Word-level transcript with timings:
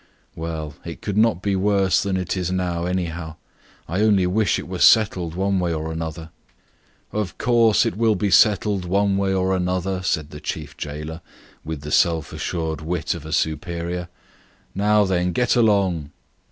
"Well, 0.33 0.73
it 0.83 1.03
could 1.03 1.15
not 1.15 1.43
be 1.43 1.55
worse 1.55 2.01
than 2.01 2.17
it 2.17 2.35
is 2.35 2.51
now, 2.51 2.85
anyhow; 2.85 3.35
I 3.87 4.01
only 4.01 4.25
wish 4.25 4.57
it 4.57 4.67
was 4.67 4.83
settled 4.83 5.35
one 5.35 5.59
way 5.59 5.75
or 5.75 5.91
another." 5.91 6.31
"Of 7.11 7.37
course, 7.37 7.85
it 7.85 7.95
will 7.95 8.15
be 8.15 8.31
settled 8.31 8.83
one 8.83 9.15
way 9.15 9.31
or 9.31 9.55
another," 9.55 10.01
said 10.01 10.31
the 10.31 10.39
jailer, 10.39 11.21
with 11.63 11.85
a 11.85 11.91
superior's 11.91 11.95
self 11.95 12.33
assured 12.33 12.81
witticism. 12.81 13.59
"Now, 14.73 15.03
then, 15.05 15.33
get 15.33 15.55
along! 15.55 16.09